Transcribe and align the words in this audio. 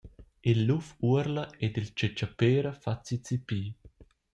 Il 0.51 0.63
luf 0.65 0.87
uorla 1.09 1.45
ed 1.63 1.73
il 1.81 1.87
tschetschapera 1.93 2.71
fa 2.81 2.93
zizipi. 3.05 3.61